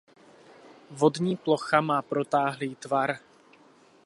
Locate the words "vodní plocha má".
0.91-2.01